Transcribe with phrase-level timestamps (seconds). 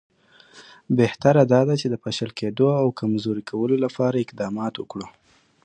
[0.97, 5.07] بهتره دا ده چې د پاشل کېدلو او کمزوري کولو لپاره اقدامات وکړو.